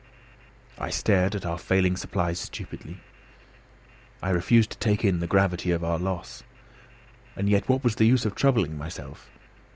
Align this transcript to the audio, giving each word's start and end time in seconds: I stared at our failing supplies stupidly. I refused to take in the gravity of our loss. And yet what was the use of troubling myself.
I 0.79 0.89
stared 0.89 1.35
at 1.35 1.45
our 1.45 1.59
failing 1.59 1.95
supplies 1.95 2.39
stupidly. 2.39 3.01
I 4.23 4.31
refused 4.31 4.71
to 4.71 4.79
take 4.79 5.05
in 5.05 5.19
the 5.19 5.27
gravity 5.27 5.69
of 5.69 5.83
our 5.83 5.99
loss. 5.99 6.41
And 7.35 7.47
yet 7.47 7.69
what 7.69 7.83
was 7.83 7.97
the 7.97 8.07
use 8.07 8.25
of 8.25 8.33
troubling 8.33 8.75
myself. 8.79 9.29